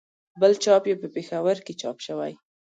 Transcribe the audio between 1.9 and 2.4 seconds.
شوی.